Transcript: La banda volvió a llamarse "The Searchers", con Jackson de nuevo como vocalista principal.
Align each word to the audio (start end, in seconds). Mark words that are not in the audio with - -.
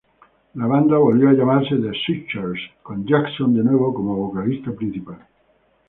La 0.61 0.65
banda 0.65 0.97
volvió 0.97 1.29
a 1.29 1.33
llamarse 1.33 1.75
"The 1.75 1.91
Searchers", 1.93 2.59
con 2.81 3.05
Jackson 3.05 3.53
de 3.53 3.61
nuevo 3.63 3.93
como 3.93 4.15
vocalista 4.15 4.71
principal. 4.71 5.27